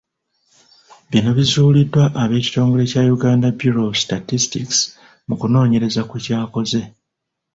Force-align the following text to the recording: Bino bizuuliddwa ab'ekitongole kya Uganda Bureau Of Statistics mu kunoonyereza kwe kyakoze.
Bino 1.11 1.29
bizuuliddwa 1.37 2.03
ab'ekitongole 2.23 2.83
kya 2.91 3.01
Uganda 3.15 3.47
Bureau 3.59 3.89
Of 3.91 3.97
Statistics 4.05 4.77
mu 5.27 5.35
kunoonyereza 5.39 6.01
kwe 6.09 6.19
kyakoze. 6.25 6.81